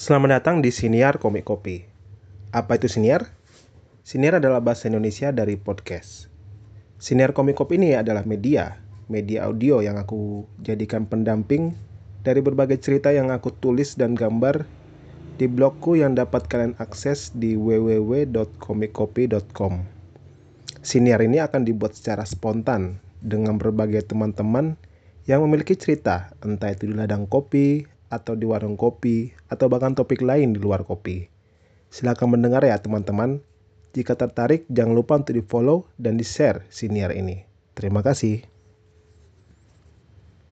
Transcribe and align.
Selamat 0.00 0.40
datang 0.40 0.64
di 0.64 0.72
Siniar 0.72 1.20
Komik 1.20 1.44
Kopi. 1.44 1.84
Apa 2.56 2.80
itu 2.80 2.88
Siniar? 2.88 3.28
Siniar 4.00 4.40
adalah 4.40 4.64
bahasa 4.64 4.88
Indonesia 4.88 5.28
dari 5.28 5.60
podcast. 5.60 6.32
Siniar 6.96 7.36
Komik 7.36 7.60
Kopi 7.60 7.76
ini 7.76 7.92
adalah 7.92 8.24
media, 8.24 8.80
media 9.12 9.44
audio 9.44 9.84
yang 9.84 10.00
aku 10.00 10.48
jadikan 10.64 11.04
pendamping 11.04 11.76
dari 12.24 12.40
berbagai 12.40 12.80
cerita 12.80 13.12
yang 13.12 13.28
aku 13.28 13.52
tulis 13.52 13.92
dan 13.92 14.16
gambar 14.16 14.64
di 15.36 15.44
blogku 15.44 16.00
yang 16.00 16.16
dapat 16.16 16.48
kalian 16.48 16.80
akses 16.80 17.36
di 17.36 17.60
www.komikkopi.com. 17.60 19.84
Siniar 20.80 21.20
ini 21.20 21.44
akan 21.44 21.68
dibuat 21.68 21.92
secara 21.92 22.24
spontan 22.24 23.04
dengan 23.20 23.60
berbagai 23.60 24.08
teman-teman 24.08 24.80
yang 25.28 25.44
memiliki 25.44 25.76
cerita, 25.76 26.32
entah 26.40 26.72
itu 26.72 26.88
di 26.88 26.96
ladang 26.96 27.28
kopi, 27.28 27.99
atau 28.10 28.34
di 28.34 28.44
warung 28.44 28.74
kopi, 28.74 29.32
atau 29.46 29.70
bahkan 29.70 29.94
topik 29.94 30.20
lain 30.20 30.52
di 30.52 30.60
luar 30.60 30.82
kopi. 30.82 31.30
Silahkan 31.88 32.26
mendengar 32.26 32.66
ya 32.66 32.76
teman-teman. 32.76 33.40
Jika 33.90 34.14
tertarik, 34.14 34.66
jangan 34.70 34.94
lupa 34.94 35.18
untuk 35.18 35.34
di 35.34 35.42
follow 35.42 35.86
dan 35.98 36.18
di 36.18 36.26
share 36.26 36.66
siniar 36.70 37.14
ini. 37.14 37.42
Terima 37.74 38.02
kasih. 38.02 38.42